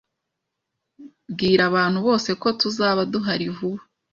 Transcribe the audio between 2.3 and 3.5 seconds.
ko tuzaba duhari